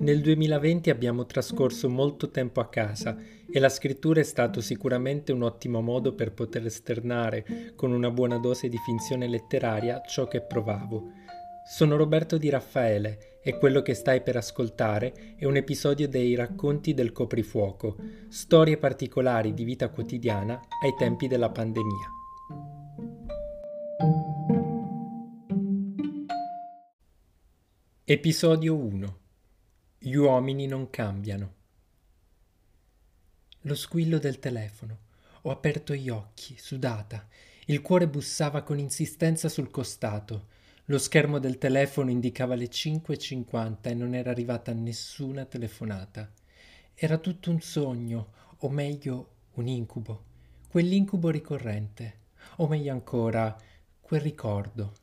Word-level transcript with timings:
Nel 0.00 0.22
2020 0.22 0.88
abbiamo 0.88 1.26
trascorso 1.26 1.90
molto 1.90 2.30
tempo 2.30 2.60
a 2.60 2.70
casa 2.70 3.18
e 3.50 3.58
la 3.58 3.68
scrittura 3.68 4.20
è 4.20 4.22
stato 4.22 4.62
sicuramente 4.62 5.30
un 5.30 5.42
ottimo 5.42 5.82
modo 5.82 6.14
per 6.14 6.32
poter 6.32 6.64
esternare, 6.64 7.74
con 7.76 7.92
una 7.92 8.10
buona 8.10 8.38
dose 8.38 8.70
di 8.70 8.78
finzione 8.78 9.28
letteraria, 9.28 10.00
ciò 10.00 10.26
che 10.26 10.40
provavo. 10.40 11.10
Sono 11.68 11.96
Roberto 11.96 12.38
Di 12.38 12.48
Raffaele 12.48 13.40
e 13.42 13.58
quello 13.58 13.82
che 13.82 13.92
stai 13.92 14.22
per 14.22 14.36
ascoltare 14.36 15.34
è 15.36 15.44
un 15.44 15.56
episodio 15.56 16.08
dei 16.08 16.34
Racconti 16.34 16.94
del 16.94 17.12
coprifuoco, 17.12 17.96
storie 18.30 18.78
particolari 18.78 19.52
di 19.52 19.64
vita 19.64 19.90
quotidiana 19.90 20.58
ai 20.82 20.94
tempi 20.96 21.28
della 21.28 21.50
pandemia. 21.50 22.08
Episodio 28.02 28.74
1 28.74 29.18
gli 30.02 30.14
uomini 30.14 30.66
non 30.66 30.88
cambiano. 30.88 31.54
Lo 33.64 33.74
squillo 33.74 34.18
del 34.18 34.38
telefono. 34.38 34.98
Ho 35.42 35.50
aperto 35.50 35.94
gli 35.94 36.08
occhi, 36.08 36.56
sudata. 36.56 37.28
Il 37.66 37.82
cuore 37.82 38.08
bussava 38.08 38.62
con 38.62 38.78
insistenza 38.78 39.50
sul 39.50 39.70
costato. 39.70 40.46
Lo 40.86 40.96
schermo 40.96 41.38
del 41.38 41.58
telefono 41.58 42.08
indicava 42.08 42.54
le 42.54 42.70
5.50 42.70 43.76
e 43.82 43.94
non 43.94 44.14
era 44.14 44.30
arrivata 44.30 44.72
nessuna 44.72 45.44
telefonata. 45.44 46.32
Era 46.94 47.18
tutto 47.18 47.50
un 47.50 47.60
sogno, 47.60 48.32
o 48.60 48.70
meglio 48.70 49.32
un 49.56 49.66
incubo. 49.66 50.24
Quell'incubo 50.66 51.28
ricorrente, 51.28 52.20
o 52.56 52.66
meglio 52.68 52.92
ancora, 52.92 53.54
quel 54.00 54.22
ricordo. 54.22 54.94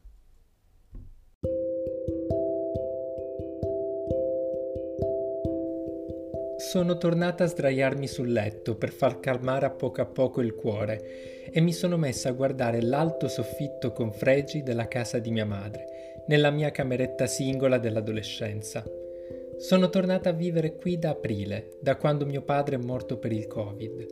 Sono 6.70 6.98
tornata 6.98 7.46
a 7.46 7.48
sdraiarmi 7.48 8.08
sul 8.08 8.30
letto 8.30 8.76
per 8.76 8.92
far 8.92 9.22
calmare 9.22 9.66
a 9.66 9.70
poco 9.70 10.02
a 10.02 10.06
poco 10.06 10.42
il 10.42 10.54
cuore 10.54 11.50
e 11.50 11.62
mi 11.62 11.72
sono 11.72 11.96
messa 11.96 12.28
a 12.28 12.34
guardare 12.34 12.82
l'alto 12.82 13.30
soffitto 13.30 13.94
con 13.94 14.12
fregi 14.12 14.64
della 14.64 14.90
casa 14.90 15.18
di 15.20 15.32
mia 15.32 15.46
madre, 15.46 16.26
nella 16.28 16.52
mia 16.52 16.70
cameretta 16.70 17.26
singola 17.26 17.78
dell'adolescenza. 17.78 18.84
Sono 19.56 19.90
tornata 19.90 20.32
a 20.32 20.34
vivere 20.34 20.76
qui 20.76 21.00
da 21.00 21.12
aprile, 21.12 21.78
da 21.80 21.96
quando 21.96 22.26
mio 22.26 22.42
padre 22.42 22.76
è 22.76 22.80
morto 22.80 23.18
per 23.18 23.32
il 23.32 23.48
Covid. 23.48 24.06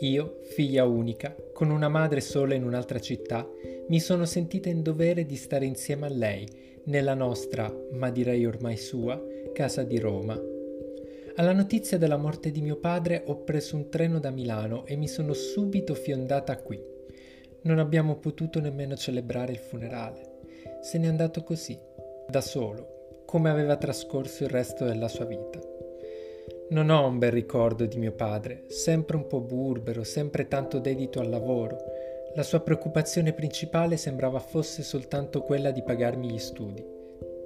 Io, 0.00 0.40
figlia 0.42 0.84
unica, 0.84 1.34
con 1.54 1.70
una 1.70 1.88
madre 1.88 2.20
sola 2.20 2.52
in 2.52 2.64
un'altra 2.64 2.98
città, 2.98 3.48
mi 3.88 3.98
sono 3.98 4.26
sentita 4.26 4.68
in 4.68 4.82
dovere 4.82 5.24
di 5.24 5.36
stare 5.36 5.64
insieme 5.64 6.04
a 6.04 6.10
lei, 6.10 6.46
nella 6.84 7.14
nostra, 7.14 7.74
ma 7.92 8.10
direi 8.10 8.44
ormai 8.44 8.76
sua, 8.76 9.18
casa 9.54 9.84
di 9.84 9.98
Roma, 9.98 10.52
alla 11.36 11.52
notizia 11.52 11.98
della 11.98 12.16
morte 12.16 12.52
di 12.52 12.60
mio 12.60 12.76
padre 12.76 13.24
ho 13.26 13.42
preso 13.42 13.74
un 13.74 13.88
treno 13.88 14.20
da 14.20 14.30
Milano 14.30 14.86
e 14.86 14.94
mi 14.94 15.08
sono 15.08 15.32
subito 15.32 15.94
fiondata 15.94 16.56
qui. 16.58 16.80
Non 17.62 17.80
abbiamo 17.80 18.16
potuto 18.16 18.60
nemmeno 18.60 18.94
celebrare 18.94 19.50
il 19.50 19.58
funerale. 19.58 20.38
Se 20.80 20.96
n'è 20.96 21.08
andato 21.08 21.42
così, 21.42 21.76
da 22.28 22.40
solo, 22.40 23.22
come 23.26 23.50
aveva 23.50 23.76
trascorso 23.76 24.44
il 24.44 24.50
resto 24.50 24.84
della 24.84 25.08
sua 25.08 25.24
vita. 25.24 25.58
Non 26.70 26.90
ho 26.90 27.06
un 27.06 27.18
bel 27.18 27.32
ricordo 27.32 27.84
di 27.84 27.98
mio 27.98 28.12
padre, 28.12 28.66
sempre 28.68 29.16
un 29.16 29.26
po' 29.26 29.40
burbero, 29.40 30.04
sempre 30.04 30.46
tanto 30.46 30.78
dedito 30.78 31.18
al 31.18 31.30
lavoro. 31.30 31.78
La 32.36 32.44
sua 32.44 32.60
preoccupazione 32.60 33.32
principale 33.32 33.96
sembrava 33.96 34.38
fosse 34.38 34.84
soltanto 34.84 35.42
quella 35.42 35.72
di 35.72 35.82
pagarmi 35.82 36.30
gli 36.30 36.38
studi. 36.38 36.93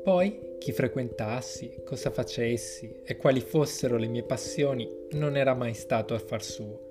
Poi 0.09 0.57
chi 0.59 0.73
frequentassi, 0.73 1.83
cosa 1.85 2.11
facessi 2.11 2.91
e 3.05 3.19
quali 3.19 3.41
fossero 3.41 3.99
le 3.99 4.07
mie 4.07 4.23
passioni 4.23 4.89
non 5.11 5.37
era 5.37 5.53
mai 5.53 5.75
stato 5.75 6.15
affar 6.15 6.43
suo. 6.43 6.89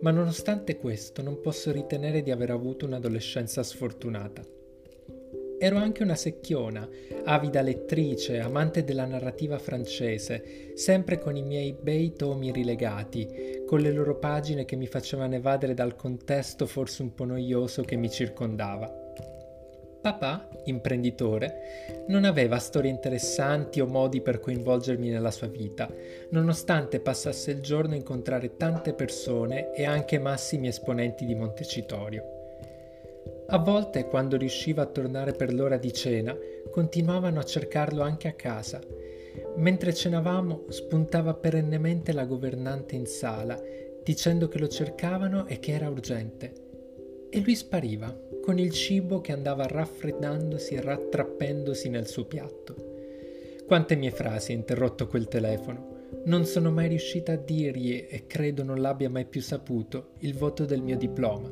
Ma 0.00 0.10
nonostante 0.10 0.78
questo 0.78 1.20
non 1.20 1.42
posso 1.42 1.70
ritenere 1.70 2.22
di 2.22 2.30
aver 2.30 2.52
avuto 2.52 2.86
un'adolescenza 2.86 3.62
sfortunata. 3.62 4.40
Ero 5.58 5.76
anche 5.76 6.02
una 6.02 6.14
secchiona, 6.14 6.88
avida 7.24 7.60
lettrice, 7.60 8.38
amante 8.38 8.82
della 8.82 9.04
narrativa 9.04 9.58
francese, 9.58 10.72
sempre 10.72 11.18
con 11.18 11.36
i 11.36 11.42
miei 11.42 11.74
bei 11.78 12.14
tomi 12.14 12.50
rilegati, 12.50 13.62
con 13.66 13.80
le 13.80 13.92
loro 13.92 14.18
pagine 14.18 14.64
che 14.64 14.76
mi 14.76 14.86
facevano 14.86 15.34
evadere 15.34 15.74
dal 15.74 15.96
contesto 15.96 16.64
forse 16.64 17.02
un 17.02 17.12
po' 17.12 17.26
noioso 17.26 17.82
che 17.82 17.96
mi 17.96 18.08
circondava. 18.08 19.03
Papà, 20.04 20.50
imprenditore, 20.64 22.04
non 22.08 22.24
aveva 22.24 22.58
storie 22.58 22.90
interessanti 22.90 23.80
o 23.80 23.86
modi 23.86 24.20
per 24.20 24.38
coinvolgermi 24.38 25.08
nella 25.08 25.30
sua 25.30 25.46
vita, 25.46 25.90
nonostante 26.28 27.00
passasse 27.00 27.52
il 27.52 27.62
giorno 27.62 27.94
a 27.94 27.96
incontrare 27.96 28.58
tante 28.58 28.92
persone 28.92 29.72
e 29.72 29.86
anche 29.86 30.18
massimi 30.18 30.68
esponenti 30.68 31.24
di 31.24 31.34
Montecitorio. 31.34 32.22
A 33.46 33.56
volte, 33.56 34.04
quando 34.04 34.36
riusciva 34.36 34.82
a 34.82 34.88
tornare 34.88 35.32
per 35.32 35.54
l'ora 35.54 35.78
di 35.78 35.90
cena, 35.94 36.36
continuavano 36.70 37.40
a 37.40 37.44
cercarlo 37.44 38.02
anche 38.02 38.28
a 38.28 38.34
casa. 38.34 38.82
Mentre 39.56 39.94
cenavamo, 39.94 40.64
spuntava 40.68 41.32
perennemente 41.32 42.12
la 42.12 42.26
governante 42.26 42.94
in 42.94 43.06
sala, 43.06 43.58
dicendo 44.02 44.48
che 44.48 44.58
lo 44.58 44.68
cercavano 44.68 45.46
e 45.46 45.58
che 45.60 45.72
era 45.72 45.88
urgente. 45.88 46.52
E 47.30 47.40
lui 47.40 47.56
spariva 47.56 48.14
con 48.44 48.58
il 48.58 48.72
cibo 48.72 49.22
che 49.22 49.32
andava 49.32 49.66
raffreddandosi 49.66 50.74
e 50.74 50.82
rattrappendosi 50.82 51.88
nel 51.88 52.06
suo 52.06 52.26
piatto. 52.26 52.74
Quante 53.66 53.96
mie 53.96 54.10
frasi 54.10 54.52
ha 54.52 54.54
interrotto 54.54 55.06
quel 55.06 55.28
telefono. 55.28 56.10
Non 56.24 56.44
sono 56.44 56.70
mai 56.70 56.88
riuscita 56.88 57.32
a 57.32 57.36
dirgli, 57.36 58.06
e 58.06 58.26
credo 58.26 58.62
non 58.62 58.82
l'abbia 58.82 59.08
mai 59.08 59.24
più 59.24 59.40
saputo, 59.40 60.10
il 60.18 60.34
voto 60.34 60.66
del 60.66 60.82
mio 60.82 60.98
diploma. 60.98 61.50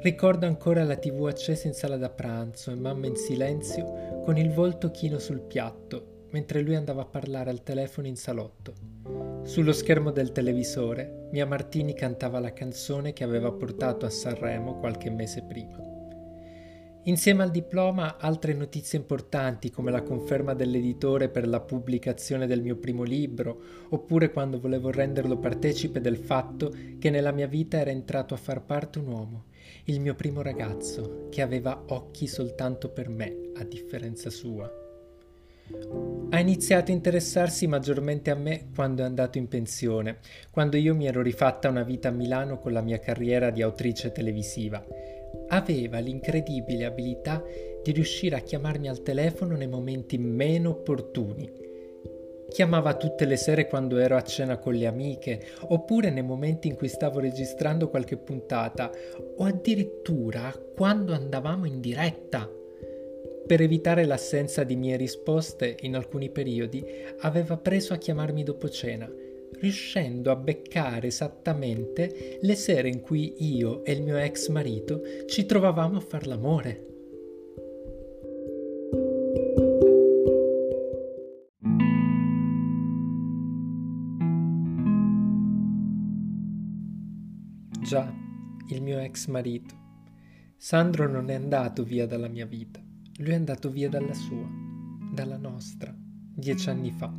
Ricordo 0.00 0.46
ancora 0.46 0.82
la 0.82 0.96
tv 0.96 1.26
accesa 1.26 1.68
in 1.68 1.74
sala 1.74 1.98
da 1.98 2.08
pranzo 2.08 2.70
e 2.70 2.74
mamma 2.74 3.06
in 3.06 3.16
silenzio 3.16 4.22
con 4.24 4.38
il 4.38 4.50
volto 4.50 4.90
chino 4.90 5.18
sul 5.18 5.42
piatto, 5.42 6.24
mentre 6.30 6.62
lui 6.62 6.74
andava 6.74 7.02
a 7.02 7.06
parlare 7.06 7.50
al 7.50 7.62
telefono 7.62 8.06
in 8.06 8.16
salotto. 8.16 8.91
Sullo 9.44 9.72
schermo 9.72 10.12
del 10.12 10.30
televisore, 10.30 11.28
Mia 11.32 11.44
Martini 11.44 11.94
cantava 11.94 12.38
la 12.38 12.52
canzone 12.52 13.12
che 13.12 13.24
aveva 13.24 13.50
portato 13.50 14.06
a 14.06 14.10
Sanremo 14.10 14.78
qualche 14.78 15.10
mese 15.10 15.42
prima. 15.42 15.76
Insieme 17.02 17.42
al 17.42 17.50
diploma 17.50 18.18
altre 18.18 18.54
notizie 18.54 19.00
importanti 19.00 19.68
come 19.70 19.90
la 19.90 20.02
conferma 20.02 20.54
dell'editore 20.54 21.28
per 21.28 21.48
la 21.48 21.60
pubblicazione 21.60 22.46
del 22.46 22.62
mio 22.62 22.76
primo 22.76 23.02
libro, 23.02 23.60
oppure 23.88 24.30
quando 24.30 24.60
volevo 24.60 24.92
renderlo 24.92 25.36
partecipe 25.36 26.00
del 26.00 26.16
fatto 26.18 26.72
che 27.00 27.10
nella 27.10 27.32
mia 27.32 27.48
vita 27.48 27.78
era 27.78 27.90
entrato 27.90 28.34
a 28.34 28.38
far 28.38 28.64
parte 28.64 29.00
un 29.00 29.08
uomo, 29.08 29.44
il 29.86 30.00
mio 30.00 30.14
primo 30.14 30.40
ragazzo, 30.40 31.26
che 31.30 31.42
aveva 31.42 31.82
occhi 31.88 32.28
soltanto 32.28 32.90
per 32.90 33.08
me, 33.08 33.50
a 33.56 33.64
differenza 33.64 34.30
sua. 34.30 34.81
Ha 36.30 36.40
iniziato 36.40 36.90
a 36.90 36.94
interessarsi 36.94 37.66
maggiormente 37.66 38.30
a 38.30 38.34
me 38.34 38.68
quando 38.74 39.02
è 39.02 39.04
andato 39.04 39.36
in 39.36 39.48
pensione, 39.48 40.18
quando 40.50 40.78
io 40.78 40.94
mi 40.94 41.06
ero 41.06 41.20
rifatta 41.20 41.68
una 41.68 41.82
vita 41.82 42.08
a 42.08 42.12
Milano 42.12 42.58
con 42.58 42.72
la 42.72 42.80
mia 42.80 42.98
carriera 42.98 43.50
di 43.50 43.60
autrice 43.60 44.12
televisiva. 44.12 44.82
Aveva 45.48 45.98
l'incredibile 45.98 46.86
abilità 46.86 47.42
di 47.82 47.92
riuscire 47.92 48.36
a 48.36 48.40
chiamarmi 48.40 48.88
al 48.88 49.02
telefono 49.02 49.56
nei 49.56 49.66
momenti 49.66 50.16
meno 50.16 50.70
opportuni. 50.70 51.50
Chiamava 52.48 52.96
tutte 52.96 53.26
le 53.26 53.36
sere 53.36 53.66
quando 53.66 53.98
ero 53.98 54.16
a 54.16 54.22
cena 54.22 54.56
con 54.56 54.74
le 54.74 54.86
amiche, 54.86 55.40
oppure 55.68 56.10
nei 56.10 56.22
momenti 56.22 56.68
in 56.68 56.76
cui 56.76 56.88
stavo 56.88 57.18
registrando 57.18 57.90
qualche 57.90 58.16
puntata, 58.16 58.90
o 59.36 59.44
addirittura 59.44 60.50
quando 60.74 61.12
andavamo 61.12 61.66
in 61.66 61.80
diretta. 61.80 62.48
Per 63.44 63.60
evitare 63.60 64.04
l'assenza 64.04 64.62
di 64.62 64.76
mie 64.76 64.96
risposte 64.96 65.76
in 65.80 65.96
alcuni 65.96 66.30
periodi, 66.30 66.84
aveva 67.20 67.56
preso 67.56 67.92
a 67.92 67.96
chiamarmi 67.96 68.44
dopo 68.44 68.68
cena, 68.68 69.10
riuscendo 69.58 70.30
a 70.30 70.36
beccare 70.36 71.08
esattamente 71.08 72.38
le 72.40 72.54
sere 72.54 72.88
in 72.88 73.00
cui 73.00 73.34
io 73.56 73.84
e 73.84 73.92
il 73.92 74.02
mio 74.02 74.16
ex 74.16 74.48
marito 74.48 75.02
ci 75.26 75.44
trovavamo 75.44 75.98
a 75.98 76.00
far 76.00 76.26
l'amore. 76.26 76.86
Già, 87.82 88.10
il 88.68 88.80
mio 88.80 89.00
ex 89.00 89.26
marito. 89.26 89.80
Sandro 90.56 91.08
non 91.08 91.28
è 91.28 91.34
andato 91.34 91.82
via 91.82 92.06
dalla 92.06 92.28
mia 92.28 92.46
vita 92.46 92.81
lui 93.18 93.30
è 93.30 93.34
andato 93.34 93.70
via 93.70 93.88
dalla 93.88 94.14
sua, 94.14 94.48
dalla 95.12 95.36
nostra, 95.36 95.94
dieci 95.96 96.70
anni 96.70 96.90
fa. 96.90 97.12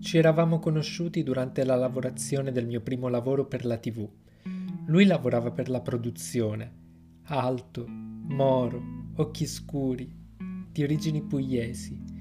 Ci 0.00 0.18
eravamo 0.18 0.58
conosciuti 0.58 1.22
durante 1.22 1.64
la 1.64 1.76
lavorazione 1.76 2.50
del 2.50 2.66
mio 2.66 2.80
primo 2.80 3.08
lavoro 3.08 3.46
per 3.46 3.64
la 3.64 3.78
TV. 3.78 4.08
Lui 4.86 5.04
lavorava 5.06 5.50
per 5.52 5.68
la 5.68 5.80
produzione, 5.80 6.72
alto, 7.24 7.86
moro, 7.86 9.12
occhi 9.16 9.46
scuri, 9.46 10.10
di 10.72 10.82
origini 10.82 11.22
pugliesi. 11.22 12.16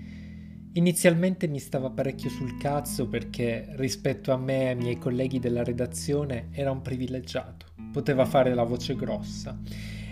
Inizialmente 0.74 1.48
mi 1.48 1.60
stava 1.60 1.90
parecchio 1.90 2.30
sul 2.30 2.58
cazzo 2.58 3.08
perché 3.08 3.74
rispetto 3.78 4.32
a 4.32 4.38
me 4.38 4.62
e 4.62 4.68
ai 4.68 4.76
miei 4.76 4.98
colleghi 5.00 5.40
della 5.40 5.64
redazione 5.64 6.50
era 6.52 6.70
un 6.70 6.84
privilegiato, 6.84 7.66
poteva 7.92 8.26
fare 8.26 8.54
la 8.54 8.64
voce 8.64 8.96
grossa. 8.96 9.60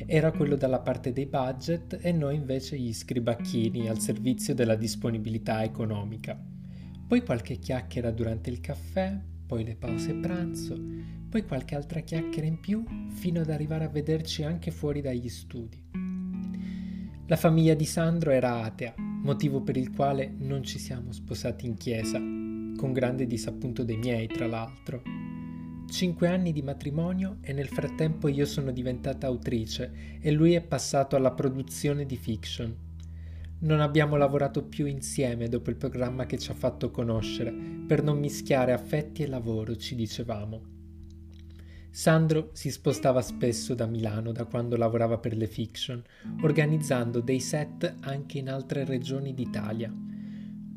Era 0.07 0.31
quello 0.31 0.55
dalla 0.55 0.81
parte 0.81 1.11
dei 1.11 1.25
budget 1.25 1.97
e 1.99 2.11
noi 2.11 2.35
invece 2.35 2.77
gli 2.77 2.93
scribacchini 2.93 3.89
al 3.89 3.99
servizio 3.99 4.53
della 4.53 4.75
disponibilità 4.75 5.63
economica. 5.63 6.39
Poi 7.07 7.23
qualche 7.23 7.57
chiacchiera 7.57 8.11
durante 8.11 8.51
il 8.51 8.61
caffè, 8.61 9.19
poi 9.47 9.63
le 9.63 9.75
pause 9.75 10.13
pranzo, 10.13 10.79
poi 11.27 11.43
qualche 11.43 11.73
altra 11.73 12.01
chiacchiera 12.01 12.45
in 12.45 12.59
più 12.59 12.83
fino 13.09 13.41
ad 13.41 13.49
arrivare 13.49 13.85
a 13.85 13.89
vederci 13.89 14.43
anche 14.43 14.69
fuori 14.69 15.01
dagli 15.01 15.27
studi. 15.27 15.83
La 17.25 17.35
famiglia 17.35 17.73
di 17.73 17.85
Sandro 17.85 18.29
era 18.29 18.61
atea, 18.61 18.93
motivo 18.97 19.61
per 19.61 19.75
il 19.75 19.89
quale 19.89 20.31
non 20.37 20.61
ci 20.61 20.77
siamo 20.77 21.11
sposati 21.13 21.65
in 21.65 21.73
chiesa, 21.77 22.19
con 22.19 22.91
grande 22.93 23.25
disappunto 23.25 23.83
dei 23.83 23.97
miei, 23.97 24.27
tra 24.27 24.45
l'altro. 24.45 25.01
Cinque 25.89 26.27
anni 26.27 26.51
di 26.51 26.61
matrimonio 26.61 27.37
e 27.41 27.53
nel 27.53 27.67
frattempo 27.69 28.27
io 28.27 28.45
sono 28.45 28.71
diventata 28.71 29.27
autrice 29.27 30.19
e 30.19 30.31
lui 30.31 30.53
è 30.53 30.61
passato 30.61 31.15
alla 31.15 31.31
produzione 31.31 32.05
di 32.05 32.17
fiction. 32.17 32.75
Non 33.59 33.79
abbiamo 33.79 34.17
lavorato 34.17 34.63
più 34.63 34.87
insieme 34.87 35.47
dopo 35.47 35.69
il 35.69 35.77
programma 35.77 36.25
che 36.25 36.37
ci 36.37 36.51
ha 36.51 36.55
fatto 36.55 36.91
conoscere, 36.91 37.53
per 37.87 38.03
non 38.03 38.19
mischiare 38.19 38.73
affetti 38.73 39.23
e 39.23 39.27
lavoro, 39.27 39.75
ci 39.77 39.95
dicevamo. 39.95 40.73
Sandro 41.91 42.49
si 42.51 42.71
spostava 42.71 43.21
spesso 43.21 43.73
da 43.73 43.85
Milano 43.85 44.33
da 44.33 44.43
quando 44.43 44.75
lavorava 44.75 45.17
per 45.17 45.37
le 45.37 45.47
fiction, 45.47 46.03
organizzando 46.41 47.21
dei 47.21 47.39
set 47.39 47.95
anche 48.01 48.39
in 48.39 48.49
altre 48.49 48.83
regioni 48.83 49.33
d'Italia. 49.33 49.93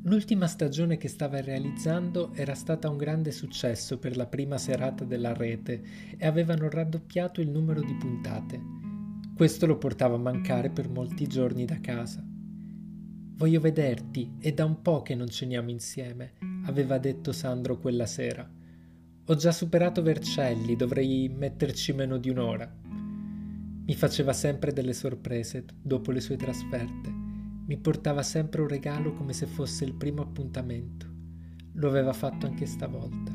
L'ultima 0.02 0.46
stagione 0.46 0.96
che 0.96 1.08
stava 1.08 1.40
realizzando 1.40 2.32
era 2.32 2.54
stata 2.54 2.88
un 2.88 2.96
grande 2.96 3.32
successo 3.32 3.98
per 3.98 4.16
la 4.16 4.26
prima 4.26 4.56
serata 4.56 5.04
della 5.04 5.32
rete 5.32 5.82
e 6.16 6.24
avevano 6.24 6.70
raddoppiato 6.70 7.40
il 7.40 7.48
numero 7.48 7.80
di 7.80 7.94
puntate. 7.96 8.60
Questo 9.34 9.66
lo 9.66 9.76
portava 9.76 10.14
a 10.14 10.18
mancare 10.18 10.70
per 10.70 10.88
molti 10.88 11.26
giorni 11.26 11.64
da 11.64 11.80
casa. 11.80 12.24
Voglio 13.34 13.60
vederti, 13.60 14.36
è 14.38 14.52
da 14.52 14.64
un 14.64 14.82
po' 14.82 15.02
che 15.02 15.16
non 15.16 15.28
ceniamo 15.28 15.70
insieme, 15.70 16.34
aveva 16.66 16.98
detto 16.98 17.32
Sandro 17.32 17.78
quella 17.78 18.06
sera. 18.06 18.48
Ho 19.26 19.34
già 19.34 19.52
superato 19.52 20.00
Vercelli, 20.00 20.76
dovrei 20.76 21.28
metterci 21.28 21.92
meno 21.92 22.18
di 22.18 22.30
un'ora. 22.30 22.72
Mi 23.84 23.94
faceva 23.94 24.32
sempre 24.32 24.72
delle 24.72 24.92
sorprese 24.92 25.64
dopo 25.82 26.12
le 26.12 26.20
sue 26.20 26.36
trasferte. 26.36 27.17
Mi 27.68 27.76
portava 27.76 28.22
sempre 28.22 28.62
un 28.62 28.68
regalo 28.68 29.12
come 29.12 29.34
se 29.34 29.44
fosse 29.44 29.84
il 29.84 29.92
primo 29.92 30.22
appuntamento. 30.22 31.06
Lo 31.74 31.88
aveva 31.88 32.14
fatto 32.14 32.46
anche 32.46 32.64
stavolta. 32.64 33.30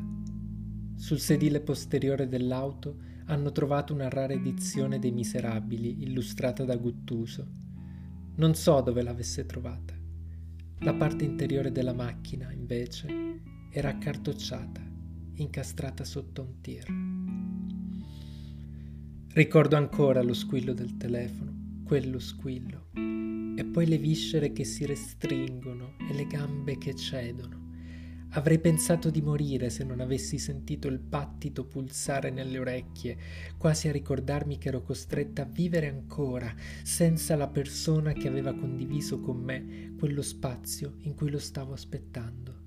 Sul 0.95 1.19
sedile 1.19 1.61
posteriore 1.61 2.27
dell'auto 2.27 2.97
hanno 3.25 3.51
trovato 3.51 3.93
una 3.93 4.09
rara 4.09 4.33
edizione 4.33 4.97
dei 4.97 5.11
Miserabili 5.11 6.01
illustrata 6.01 6.65
da 6.65 6.75
Guttuso. 6.75 7.47
Non 8.37 8.55
so 8.55 8.81
dove 8.81 9.03
l'avesse 9.03 9.45
trovata. 9.45 9.93
La 10.79 10.95
parte 10.95 11.23
interiore 11.23 11.71
della 11.71 11.93
macchina, 11.93 12.51
invece, 12.51 13.39
era 13.69 13.89
accartocciata 13.89 14.81
incastrata 15.35 16.03
sotto 16.03 16.41
un 16.41 16.61
tir. 16.61 16.85
Ricordo 19.33 19.75
ancora 19.75 20.21
lo 20.21 20.33
squillo 20.33 20.73
del 20.73 20.97
telefono, 20.97 21.81
quello 21.83 22.19
squillo, 22.19 22.89
e 23.55 23.65
poi 23.65 23.85
le 23.85 23.97
viscere 23.97 24.51
che 24.51 24.63
si 24.63 24.85
restringono 24.85 25.95
e 26.09 26.13
le 26.13 26.25
gambe 26.25 26.77
che 26.77 26.95
cedono. 26.95 27.61
Avrei 28.35 28.57
pensato 28.57 29.11
di 29.11 29.21
morire 29.21 29.69
se 29.69 29.83
non 29.83 29.99
avessi 29.99 30.39
sentito 30.39 30.87
il 30.87 30.97
battito 30.97 31.65
pulsare 31.65 32.31
nelle 32.31 32.57
orecchie, 32.57 33.17
quasi 33.57 33.89
a 33.89 33.91
ricordarmi 33.91 34.57
che 34.57 34.69
ero 34.69 34.81
costretta 34.81 35.43
a 35.43 35.45
vivere 35.45 35.87
ancora 35.87 36.51
senza 36.81 37.35
la 37.35 37.47
persona 37.47 38.13
che 38.13 38.27
aveva 38.27 38.55
condiviso 38.55 39.19
con 39.19 39.37
me 39.37 39.93
quello 39.99 40.23
spazio 40.23 40.95
in 41.01 41.13
cui 41.13 41.29
lo 41.29 41.39
stavo 41.39 41.73
aspettando. 41.73 42.62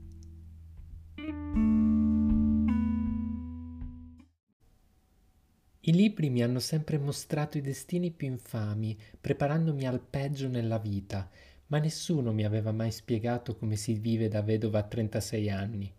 I 5.88 5.92
libri 5.92 6.30
mi 6.30 6.42
hanno 6.42 6.58
sempre 6.58 6.98
mostrato 6.98 7.58
i 7.58 7.60
destini 7.60 8.10
più 8.10 8.26
infami, 8.26 8.98
preparandomi 9.20 9.86
al 9.86 10.00
peggio 10.00 10.48
nella 10.48 10.78
vita, 10.78 11.30
ma 11.68 11.78
nessuno 11.78 12.32
mi 12.32 12.44
aveva 12.44 12.72
mai 12.72 12.90
spiegato 12.90 13.54
come 13.54 13.76
si 13.76 13.92
vive 13.94 14.26
da 14.26 14.42
vedova 14.42 14.80
a 14.80 14.82
36 14.82 15.48
anni. 15.48 15.94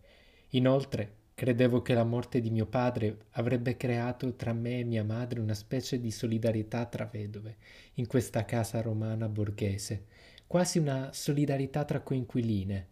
Inoltre, 0.49 1.13
credevo 1.33 1.81
che 1.81 1.93
la 1.93 2.03
morte 2.03 2.41
di 2.41 2.49
mio 2.49 2.65
padre 2.65 3.27
avrebbe 3.31 3.77
creato 3.77 4.35
tra 4.35 4.51
me 4.51 4.79
e 4.79 4.83
mia 4.83 5.05
madre 5.05 5.39
una 5.39 5.53
specie 5.53 6.01
di 6.01 6.11
solidarietà 6.11 6.85
tra 6.87 7.05
vedove, 7.05 7.55
in 7.93 8.07
questa 8.07 8.43
casa 8.43 8.81
romana 8.81 9.29
borghese, 9.29 10.07
quasi 10.47 10.79
una 10.79 11.11
solidarietà 11.13 11.85
tra 11.85 12.01
coinquiline, 12.01 12.87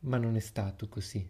ma 0.00 0.16
non 0.16 0.34
è 0.34 0.40
stato 0.40 0.88
così. 0.88 1.28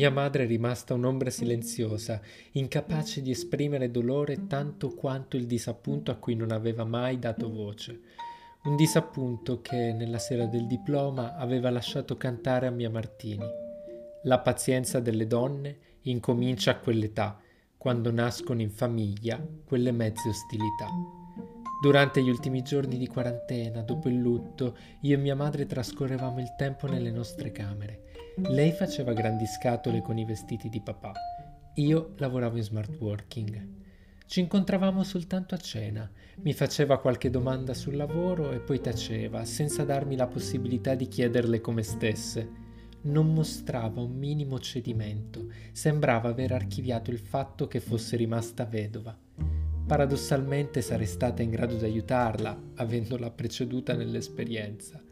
Mia 0.00 0.10
madre 0.10 0.44
è 0.44 0.46
rimasta 0.46 0.94
un'ombra 0.94 1.28
silenziosa, 1.28 2.22
incapace 2.52 3.20
di 3.20 3.32
esprimere 3.32 3.90
dolore 3.90 4.46
tanto 4.46 4.94
quanto 4.94 5.36
il 5.36 5.44
disappunto 5.44 6.10
a 6.10 6.14
cui 6.14 6.34
non 6.34 6.52
aveva 6.52 6.84
mai 6.84 7.18
dato 7.18 7.50
voce. 7.50 8.00
Un 8.64 8.76
disappunto 8.76 9.60
che 9.60 9.92
nella 9.92 10.18
sera 10.18 10.46
del 10.46 10.66
diploma 10.66 11.36
aveva 11.36 11.68
lasciato 11.68 12.16
cantare 12.16 12.66
a 12.66 12.70
mia 12.70 12.88
Martini. 12.88 13.44
La 14.22 14.38
pazienza 14.38 15.00
delle 15.00 15.26
donne 15.26 15.76
incomincia 16.04 16.70
a 16.70 16.78
quell'età, 16.78 17.38
quando 17.76 18.10
nascono 18.10 18.62
in 18.62 18.70
famiglia 18.70 19.38
quelle 19.66 19.92
mezze 19.92 20.30
ostilità. 20.30 21.19
Durante 21.80 22.22
gli 22.22 22.28
ultimi 22.28 22.62
giorni 22.62 22.98
di 22.98 23.06
quarantena, 23.06 23.82
dopo 23.82 24.08
il 24.08 24.16
lutto, 24.16 24.76
io 25.00 25.14
e 25.14 25.18
mia 25.18 25.34
madre 25.34 25.66
trascorrevamo 25.66 26.38
il 26.40 26.54
tempo 26.56 26.86
nelle 26.86 27.10
nostre 27.10 27.50
camere 27.52 28.08
lei 28.48 28.72
faceva 28.72 29.12
grandi 29.12 29.46
scatole 29.46 30.00
con 30.00 30.18
i 30.18 30.24
vestiti 30.24 30.68
di 30.68 30.80
papà. 30.80 31.12
Io 31.74 32.14
lavoravo 32.16 32.56
in 32.56 32.62
smart 32.62 32.96
working. 32.98 33.68
Ci 34.26 34.40
incontravamo 34.40 35.02
soltanto 35.02 35.54
a 35.54 35.58
cena. 35.58 36.10
Mi 36.42 36.52
faceva 36.52 36.98
qualche 36.98 37.30
domanda 37.30 37.74
sul 37.74 37.96
lavoro 37.96 38.52
e 38.52 38.60
poi 38.60 38.80
taceva, 38.80 39.44
senza 39.44 39.84
darmi 39.84 40.16
la 40.16 40.26
possibilità 40.26 40.94
di 40.94 41.08
chiederle 41.08 41.60
come 41.60 41.82
stesse. 41.82 42.68
Non 43.02 43.32
mostrava 43.32 44.00
un 44.00 44.16
minimo 44.16 44.58
cedimento, 44.58 45.46
sembrava 45.72 46.28
aver 46.28 46.52
archiviato 46.52 47.10
il 47.10 47.18
fatto 47.18 47.66
che 47.66 47.80
fosse 47.80 48.16
rimasta 48.16 48.64
vedova. 48.64 49.49
Paradossalmente 49.90 50.82
sarei 50.82 51.04
stata 51.04 51.42
in 51.42 51.50
grado 51.50 51.74
di 51.74 51.84
aiutarla, 51.84 52.56
avendola 52.76 53.28
preceduta 53.32 53.92
nell'esperienza. 53.96 55.02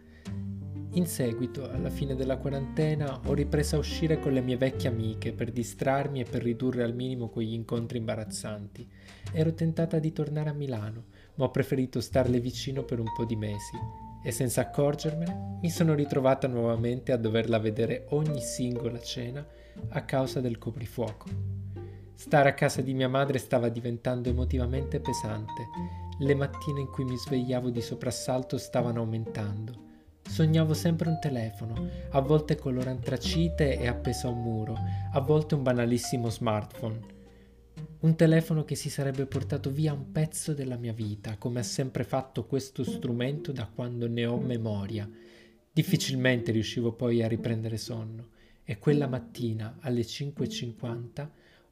In 0.92 1.04
seguito, 1.04 1.68
alla 1.68 1.90
fine 1.90 2.14
della 2.14 2.36
quarantena, 2.36 3.22
ho 3.26 3.32
ripreso 3.32 3.74
a 3.74 3.80
uscire 3.80 4.20
con 4.20 4.32
le 4.32 4.40
mie 4.40 4.56
vecchie 4.56 4.88
amiche 4.88 5.32
per 5.32 5.50
distrarmi 5.50 6.20
e 6.20 6.24
per 6.26 6.44
ridurre 6.44 6.84
al 6.84 6.94
minimo 6.94 7.28
quegli 7.28 7.54
incontri 7.54 7.98
imbarazzanti. 7.98 8.88
Ero 9.32 9.52
tentata 9.52 9.98
di 9.98 10.12
tornare 10.12 10.50
a 10.50 10.54
Milano, 10.54 11.06
ma 11.34 11.46
ho 11.46 11.50
preferito 11.50 12.00
starle 12.00 12.38
vicino 12.38 12.84
per 12.84 13.00
un 13.00 13.12
po' 13.16 13.24
di 13.24 13.34
mesi 13.34 13.76
e 14.22 14.30
senza 14.30 14.60
accorgermene 14.60 15.58
mi 15.60 15.70
sono 15.70 15.92
ritrovata 15.94 16.46
nuovamente 16.46 17.10
a 17.10 17.16
doverla 17.16 17.58
vedere 17.58 18.06
ogni 18.10 18.40
singola 18.40 19.00
cena 19.00 19.44
a 19.88 20.04
causa 20.04 20.40
del 20.40 20.56
coprifuoco. 20.56 21.57
Stare 22.18 22.48
a 22.48 22.54
casa 22.54 22.82
di 22.82 22.94
mia 22.94 23.08
madre 23.08 23.38
stava 23.38 23.68
diventando 23.68 24.28
emotivamente 24.28 24.98
pesante. 24.98 25.68
Le 26.18 26.34
mattine 26.34 26.80
in 26.80 26.88
cui 26.88 27.04
mi 27.04 27.16
svegliavo 27.16 27.70
di 27.70 27.80
soprassalto 27.80 28.58
stavano 28.58 28.98
aumentando 28.98 29.86
Sognavo 30.28 30.74
sempre 30.74 31.08
un 31.08 31.20
telefono, 31.20 31.88
a 32.10 32.20
volte 32.20 32.56
color 32.56 32.88
antracite 32.88 33.78
e 33.78 33.86
appeso 33.86 34.26
a 34.26 34.30
un 34.32 34.42
muro, 34.42 34.76
a 35.12 35.20
volte 35.20 35.54
un 35.54 35.62
banalissimo 35.62 36.28
smartphone. 36.28 37.00
Un 38.00 38.16
telefono 38.16 38.64
che 38.64 38.74
si 38.74 38.90
sarebbe 38.90 39.26
portato 39.26 39.70
via 39.70 39.92
un 39.92 40.10
pezzo 40.10 40.54
della 40.54 40.76
mia 40.76 40.92
vita, 40.92 41.38
come 41.38 41.60
ha 41.60 41.64
sempre 41.64 42.02
fatto 42.02 42.46
questo 42.46 42.82
strumento 42.82 43.52
da 43.52 43.70
quando 43.72 44.08
ne 44.08 44.26
ho 44.26 44.38
memoria. 44.38 45.08
Difficilmente 45.72 46.50
riuscivo 46.50 46.92
poi 46.94 47.22
a 47.22 47.28
riprendere 47.28 47.76
sonno 47.76 48.30
e 48.64 48.78
quella 48.78 49.06
mattina 49.06 49.78
alle 49.82 50.00
5.50 50.00 51.28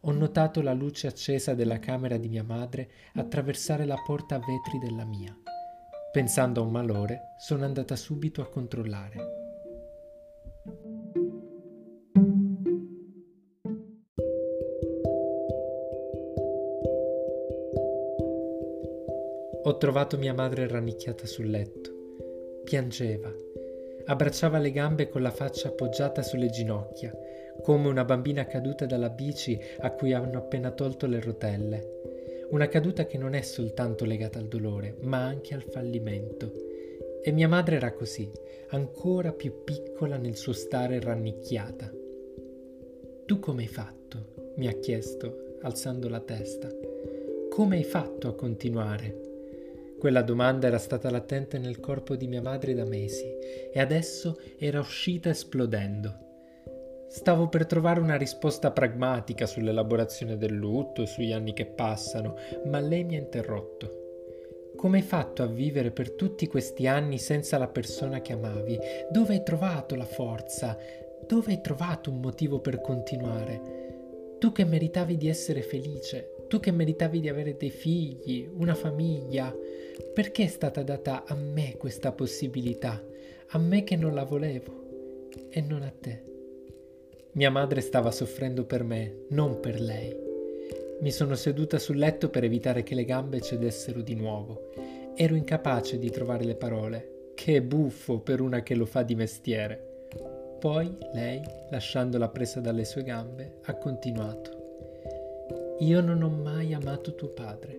ho 0.08 0.12
notato 0.12 0.62
la 0.62 0.72
luce 0.72 1.08
accesa 1.08 1.54
della 1.54 1.80
camera 1.80 2.16
di 2.16 2.28
mia 2.28 2.44
madre 2.44 2.88
attraversare 3.14 3.84
la 3.84 4.00
porta 4.06 4.36
a 4.36 4.38
vetri 4.38 4.78
della 4.78 5.04
mia. 5.04 5.36
Pensando 6.12 6.60
a 6.60 6.64
un 6.64 6.70
malore, 6.70 7.34
sono 7.38 7.64
andata 7.64 7.96
subito 7.96 8.40
a 8.40 8.48
controllare. 8.48 9.34
Ho 19.64 19.76
trovato 19.78 20.16
mia 20.16 20.32
madre 20.32 20.68
rannicchiata 20.68 21.26
sul 21.26 21.50
letto. 21.50 21.90
Piangeva. 22.62 23.32
Abbracciava 24.04 24.58
le 24.58 24.70
gambe 24.70 25.08
con 25.08 25.20
la 25.22 25.32
faccia 25.32 25.66
appoggiata 25.66 26.22
sulle 26.22 26.48
ginocchia, 26.48 27.12
come 27.62 27.88
una 27.88 28.04
bambina 28.04 28.46
caduta 28.46 28.86
dalla 28.86 29.10
bici 29.10 29.58
a 29.80 29.90
cui 29.92 30.12
hanno 30.12 30.38
appena 30.38 30.70
tolto 30.70 31.06
le 31.06 31.20
rotelle. 31.20 31.94
Una 32.50 32.68
caduta 32.68 33.06
che 33.06 33.18
non 33.18 33.34
è 33.34 33.42
soltanto 33.42 34.04
legata 34.04 34.38
al 34.38 34.46
dolore, 34.46 34.96
ma 35.00 35.24
anche 35.24 35.54
al 35.54 35.62
fallimento. 35.62 36.52
E 37.22 37.32
mia 37.32 37.48
madre 37.48 37.76
era 37.76 37.92
così, 37.92 38.30
ancora 38.68 39.32
più 39.32 39.64
piccola 39.64 40.16
nel 40.16 40.36
suo 40.36 40.52
stare 40.52 41.00
rannicchiata. 41.00 41.92
Tu 43.24 43.40
come 43.40 43.62
hai 43.62 43.68
fatto? 43.68 43.94
mi 44.56 44.68
ha 44.68 44.72
chiesto, 44.72 45.58
alzando 45.62 46.08
la 46.08 46.20
testa. 46.20 46.68
Come 47.50 47.76
hai 47.76 47.84
fatto 47.84 48.28
a 48.28 48.34
continuare? 48.34 49.24
Quella 49.98 50.22
domanda 50.22 50.66
era 50.66 50.78
stata 50.78 51.10
latente 51.10 51.58
nel 51.58 51.80
corpo 51.80 52.16
di 52.16 52.26
mia 52.26 52.42
madre 52.42 52.74
da 52.74 52.84
mesi 52.84 53.26
e 53.72 53.80
adesso 53.80 54.38
era 54.58 54.80
uscita 54.80 55.30
esplodendo. 55.30 56.25
Stavo 57.08 57.48
per 57.48 57.66
trovare 57.66 58.00
una 58.00 58.16
risposta 58.16 58.72
pragmatica 58.72 59.46
sull'elaborazione 59.46 60.36
del 60.36 60.52
lutto 60.52 61.02
e 61.02 61.06
sugli 61.06 61.32
anni 61.32 61.52
che 61.52 61.66
passano, 61.66 62.36
ma 62.66 62.80
lei 62.80 63.04
mi 63.04 63.16
ha 63.16 63.20
interrotto. 63.20 64.04
Come 64.76 64.98
hai 64.98 65.02
fatto 65.02 65.42
a 65.42 65.46
vivere 65.46 65.90
per 65.90 66.10
tutti 66.10 66.46
questi 66.46 66.86
anni 66.86 67.18
senza 67.18 67.56
la 67.56 67.68
persona 67.68 68.20
che 68.20 68.32
amavi? 68.32 68.78
Dove 69.10 69.34
hai 69.34 69.42
trovato 69.42 69.94
la 69.94 70.04
forza? 70.04 70.76
Dove 71.26 71.52
hai 71.52 71.60
trovato 71.60 72.10
un 72.10 72.20
motivo 72.20 72.60
per 72.60 72.80
continuare? 72.80 73.84
Tu 74.38 74.52
che 74.52 74.64
meritavi 74.64 75.16
di 75.16 75.28
essere 75.28 75.62
felice, 75.62 76.44
tu 76.48 76.60
che 76.60 76.70
meritavi 76.70 77.20
di 77.20 77.28
avere 77.28 77.56
dei 77.56 77.70
figli, 77.70 78.46
una 78.52 78.74
famiglia, 78.74 79.54
perché 80.12 80.44
è 80.44 80.48
stata 80.48 80.82
data 80.82 81.24
a 81.26 81.34
me 81.34 81.76
questa 81.78 82.12
possibilità? 82.12 83.02
A 83.50 83.58
me 83.58 83.82
che 83.82 83.96
non 83.96 84.12
la 84.12 84.24
volevo 84.24 85.28
e 85.48 85.60
non 85.62 85.82
a 85.82 85.92
te. 85.98 86.35
Mia 87.36 87.50
madre 87.50 87.82
stava 87.82 88.10
soffrendo 88.10 88.64
per 88.64 88.82
me, 88.82 89.24
non 89.28 89.60
per 89.60 89.78
lei. 89.78 90.16
Mi 91.00 91.10
sono 91.10 91.34
seduta 91.34 91.78
sul 91.78 91.98
letto 91.98 92.30
per 92.30 92.44
evitare 92.44 92.82
che 92.82 92.94
le 92.94 93.04
gambe 93.04 93.42
cedessero 93.42 94.00
di 94.00 94.14
nuovo. 94.14 94.70
Ero 95.14 95.34
incapace 95.34 95.98
di 95.98 96.08
trovare 96.08 96.44
le 96.44 96.54
parole. 96.54 97.32
Che 97.34 97.60
buffo 97.60 98.20
per 98.20 98.40
una 98.40 98.62
che 98.62 98.74
lo 98.74 98.86
fa 98.86 99.02
di 99.02 99.14
mestiere. 99.14 100.06
Poi 100.58 100.96
lei, 101.12 101.42
lasciandola 101.68 102.30
presa 102.30 102.60
dalle 102.60 102.86
sue 102.86 103.02
gambe, 103.02 103.58
ha 103.64 103.74
continuato. 103.74 105.76
Io 105.80 106.00
non 106.00 106.22
ho 106.22 106.30
mai 106.30 106.72
amato 106.72 107.14
tuo 107.14 107.28
padre. 107.28 107.78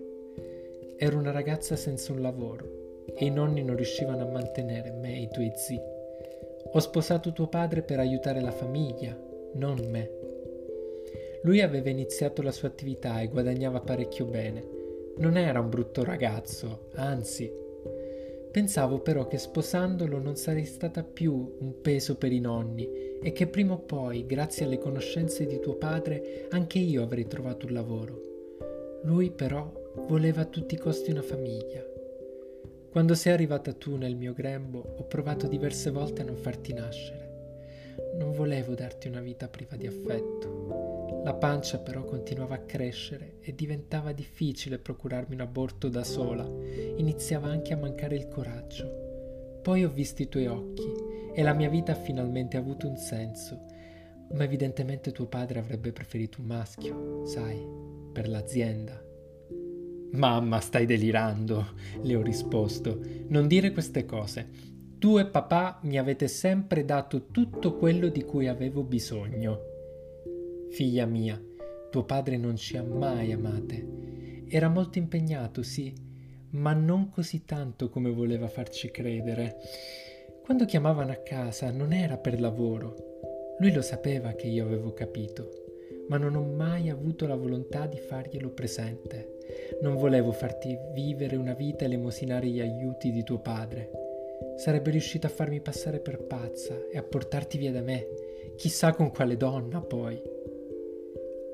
Ero 0.98 1.18
una 1.18 1.32
ragazza 1.32 1.76
senza 1.76 2.12
un 2.12 2.22
lavoro 2.22 3.06
e 3.16 3.26
i 3.26 3.32
nonni 3.32 3.64
non 3.64 3.76
riuscivano 3.76 4.22
a 4.22 4.32
mantenere 4.32 4.92
me 4.92 5.16
e 5.16 5.22
i 5.22 5.30
tuoi 5.30 5.52
zii. 5.56 5.82
Ho 6.74 6.80
sposato 6.80 7.34
tuo 7.34 7.48
padre 7.48 7.82
per 7.82 7.98
aiutare 7.98 8.40
la 8.40 8.52
famiglia, 8.52 9.26
non 9.56 9.80
me. 9.90 10.10
Lui 11.44 11.62
aveva 11.62 11.90
iniziato 11.90 12.42
la 12.42 12.52
sua 12.52 12.68
attività 12.68 13.22
e 13.22 13.28
guadagnava 13.28 13.80
parecchio 13.80 14.26
bene. 14.26 14.64
Non 15.18 15.38
era 15.38 15.60
un 15.60 15.70
brutto 15.70 16.04
ragazzo, 16.04 16.88
anzi. 16.96 17.52
Pensavo 18.52 19.00
però 19.00 19.28
che 19.28 19.38
sposandolo 19.38 20.18
non 20.18 20.36
sarei 20.36 20.66
stata 20.66 21.04
più 21.04 21.56
un 21.60 21.82
peso 21.82 22.16
per 22.16 22.32
i 22.32 22.40
nonni 22.40 22.90
e 23.22 23.32
che 23.32 23.48
prima 23.48 23.74
o 23.74 23.80
poi, 23.80 24.26
grazie 24.26 24.66
alle 24.66 24.78
conoscenze 24.78 25.46
di 25.46 25.60
tuo 25.60 25.76
padre, 25.76 26.48
anche 26.50 26.80
io 26.80 27.04
avrei 27.04 27.28
trovato 27.28 27.66
un 27.66 27.74
lavoro. 27.74 28.22
Lui 29.04 29.30
però 29.32 29.72
voleva 30.08 30.42
a 30.42 30.46
tutti 30.46 30.76
i 30.76 30.80
costi 30.80 31.12
una 31.12 31.22
famiglia. 31.22 31.86
Quando 32.90 33.14
sei 33.14 33.34
arrivata 33.34 33.74
tu 33.74 33.96
nel 33.96 34.16
mio 34.16 34.34
grembo, 34.34 34.96
ho 34.98 35.04
provato 35.04 35.48
diverse 35.48 35.92
volte 35.92 36.24
a 36.24 36.26
non 36.26 36.36
farti 36.36 36.74
nascere. 36.74 37.27
Non 38.16 38.32
volevo 38.32 38.74
darti 38.74 39.08
una 39.08 39.22
vita 39.22 39.48
priva 39.48 39.76
di 39.76 39.88
affetto. 39.88 41.22
La 41.24 41.34
pancia 41.34 41.80
però 41.80 42.04
continuava 42.04 42.56
a 42.56 42.66
crescere 42.66 43.38
e 43.42 43.54
diventava 43.54 44.12
difficile 44.12 44.78
procurarmi 44.78 45.36
un 45.36 45.42
aborto 45.42 45.90
da 45.90 46.04
sola. 46.04 46.50
Iniziava 46.96 47.48
anche 47.48 47.74
a 47.74 47.78
mancare 47.78 48.16
il 48.16 48.28
coraggio. 48.28 49.60
Poi 49.62 49.84
ho 49.84 49.90
visto 49.90 50.22
i 50.22 50.30
tuoi 50.30 50.48
occhi 50.48 50.90
e 51.34 51.44
la 51.44 51.54
mia 51.54 51.70
vita 51.70 51.92
ha 51.92 51.96
finalmente 51.96 52.56
avuto 52.56 52.88
un 52.88 52.98
senso. 52.98 53.66
Ma 54.32 54.44
evidentemente 54.44 55.12
tuo 55.12 55.28
padre 55.28 55.60
avrebbe 55.60 55.92
preferito 55.92 56.40
un 56.40 56.48
maschio, 56.48 57.26
sai, 57.26 57.62
per 58.14 58.28
l'azienda. 58.28 59.04
Mamma, 60.12 60.60
stai 60.62 60.86
delirando, 60.86 61.74
le 62.02 62.16
ho 62.16 62.22
risposto. 62.22 63.00
Non 63.28 63.48
dire 63.48 63.72
queste 63.72 64.06
cose. 64.06 64.76
Tu 65.00 65.20
e 65.20 65.28
papà 65.28 65.80
mi 65.84 66.00
avete 66.00 66.28
sempre 66.28 66.84
dato 66.84 67.28
tutto 67.28 67.76
quello 67.76 68.08
di 68.08 68.24
cui 68.24 68.48
avevo 68.48 68.82
bisogno. 68.82 69.60
Figlia 70.72 71.06
mia, 71.06 71.40
tuo 71.92 72.04
padre 72.04 72.38
non 72.38 72.56
ci 72.56 72.78
ha 72.78 72.84
mai 72.84 73.32
amate. 73.32 74.46
Era 74.48 74.70
molto 74.70 74.98
impegnato, 74.98 75.62
sì, 75.62 75.94
ma 76.52 76.74
non 76.74 77.12
così 77.12 77.46
tanto 77.46 77.90
come 77.90 78.10
voleva 78.10 78.48
farci 78.48 78.90
credere. 78.90 79.58
Quando 80.44 80.66
chiamavano 80.66 81.12
a 81.12 81.18
casa 81.18 81.70
non 81.70 81.94
era 81.94 82.18
per 82.18 82.40
lavoro. 82.40 83.56
Lui 83.60 83.72
lo 83.72 83.84
sapeva 83.84 84.32
che 84.32 84.48
io 84.48 84.66
avevo 84.66 84.94
capito, 84.94 85.50
ma 86.10 86.18
non 86.18 86.36
ho 86.36 86.44
mai 86.44 86.90
avuto 86.90 87.28
la 87.28 87.36
volontà 87.36 87.86
di 87.86 88.00
farglielo 88.00 88.50
presente. 88.50 89.38
Non 89.82 89.96
volevo 89.96 90.32
farti 90.32 90.76
vivere 90.92 91.36
una 91.36 91.54
vita 91.54 91.84
e 91.84 91.86
elemosinare 91.86 92.48
gli 92.48 92.62
aiuti 92.62 93.12
di 93.12 93.24
tuo 93.24 93.38
padre. 93.40 93.97
Sarebbe 94.58 94.90
riuscito 94.90 95.28
a 95.28 95.30
farmi 95.30 95.62
passare 95.62 96.00
per 96.00 96.18
pazza 96.18 96.88
e 96.92 96.98
a 96.98 97.04
portarti 97.04 97.60
via 97.60 97.72
da 97.72 97.82
me, 97.82 98.08
chissà 98.56 98.94
con 98.94 99.12
quale 99.12 99.38
donna 99.38 99.80
poi. 99.82 100.20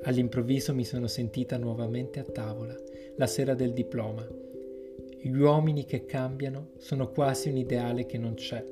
All'improvviso 0.03 0.73
mi 0.73 0.85
sono 0.85 1.07
sentita 1.07 1.57
nuovamente 1.57 2.21
a 2.21 2.23
tavola, 2.23 2.75
la 3.17 3.27
sera 3.27 3.55
del 3.55 3.73
diploma. 3.73 4.25
Gli 5.19 5.35
uomini 5.35 5.83
che 5.83 6.05
cambiano 6.05 6.69
sono 6.77 7.09
quasi 7.11 7.49
un 7.49 7.57
ideale 7.57 8.05
che 8.05 8.17
non 8.17 8.35
c'è. 8.35 8.65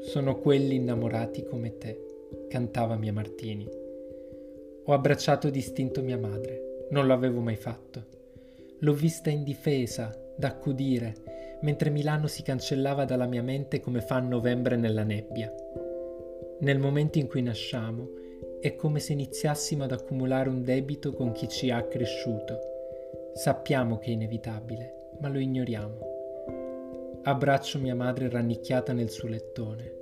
Sono 0.00 0.38
quelli 0.38 0.76
innamorati 0.76 1.42
come 1.42 1.76
te, 1.76 2.00
cantava 2.48 2.96
mia 2.96 3.12
Martini. 3.12 3.68
Ho 4.84 4.92
abbracciato 4.92 5.50
distinto 5.50 6.02
mia 6.02 6.18
madre, 6.18 6.86
non 6.90 7.08
l'avevo 7.08 7.40
mai 7.40 7.56
fatto. 7.56 8.04
L'ho 8.78 8.92
vista 8.92 9.28
indifesa, 9.28 10.16
da 10.36 10.48
accudire, 10.48 11.14
mentre 11.60 11.90
Milano 11.90 12.26
si 12.26 12.42
cancellava 12.42 13.04
dalla 13.04 13.26
mia 13.26 13.42
mente 13.42 13.80
come 13.80 14.00
fa 14.00 14.16
a 14.16 14.20
novembre 14.20 14.76
nella 14.76 15.02
nebbia. 15.02 15.52
Nel 16.60 16.78
momento 16.78 17.18
in 17.18 17.28
cui 17.28 17.42
nasciamo 17.42 18.08
è 18.60 18.74
come 18.74 18.98
se 18.98 19.12
iniziassimo 19.12 19.84
ad 19.84 19.92
accumulare 19.92 20.48
un 20.48 20.62
debito 20.62 21.12
con 21.12 21.32
chi 21.32 21.48
ci 21.48 21.70
ha 21.70 21.82
cresciuto. 21.82 22.58
Sappiamo 23.34 23.98
che 23.98 24.08
è 24.08 24.12
inevitabile, 24.12 25.10
ma 25.20 25.28
lo 25.28 25.38
ignoriamo. 25.38 26.14
Abbraccio 27.22 27.78
mia 27.78 27.94
madre 27.94 28.28
rannicchiata 28.28 28.92
nel 28.92 29.10
suo 29.10 29.28
lettone, 29.28 29.92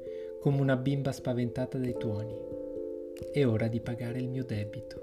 come 0.40 0.60
una 0.60 0.76
bimba 0.76 1.10
spaventata 1.10 1.78
dai 1.78 1.96
tuoni. 1.98 2.36
È 3.32 3.44
ora 3.44 3.66
di 3.66 3.80
pagare 3.80 4.18
il 4.18 4.28
mio 4.28 4.44
debito. 4.44 5.02